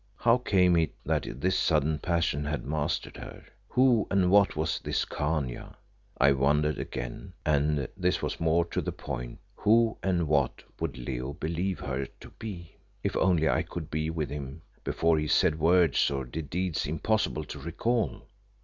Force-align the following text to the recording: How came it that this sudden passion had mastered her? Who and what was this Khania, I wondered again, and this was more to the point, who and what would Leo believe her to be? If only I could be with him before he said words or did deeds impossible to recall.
How 0.17 0.39
came 0.39 0.75
it 0.77 0.93
that 1.05 1.27
this 1.41 1.55
sudden 1.55 1.99
passion 1.99 2.43
had 2.43 2.65
mastered 2.65 3.17
her? 3.17 3.45
Who 3.67 4.07
and 4.09 4.31
what 4.31 4.55
was 4.55 4.79
this 4.79 5.05
Khania, 5.05 5.75
I 6.19 6.31
wondered 6.31 6.79
again, 6.79 7.33
and 7.45 7.87
this 7.95 8.19
was 8.19 8.39
more 8.39 8.65
to 8.65 8.81
the 8.81 8.91
point, 8.91 9.37
who 9.55 9.99
and 10.01 10.27
what 10.27 10.63
would 10.79 10.97
Leo 10.97 11.33
believe 11.33 11.81
her 11.81 12.07
to 12.19 12.29
be? 12.39 12.77
If 13.03 13.15
only 13.15 13.47
I 13.47 13.61
could 13.61 13.91
be 13.91 14.09
with 14.09 14.31
him 14.31 14.63
before 14.83 15.19
he 15.19 15.27
said 15.27 15.59
words 15.59 16.09
or 16.09 16.25
did 16.25 16.49
deeds 16.49 16.87
impossible 16.87 17.43
to 17.43 17.59
recall. 17.59 18.23